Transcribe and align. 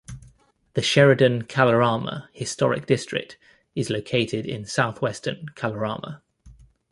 The 0.73 0.81
Sheridan-Kalorama 0.81 2.27
Historic 2.33 2.87
District 2.87 3.37
is 3.75 3.91
located 3.91 4.47
in 4.47 4.65
southwestern 4.65 5.49
Kalorama. 5.53 6.23